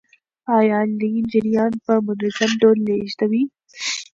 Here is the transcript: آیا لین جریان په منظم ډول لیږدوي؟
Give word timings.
آیا 0.57 0.79
لین 0.99 1.17
جریان 1.31 1.73
په 1.85 1.93
منظم 2.05 2.51
ډول 2.61 2.77
لیږدوي؟ 2.87 3.43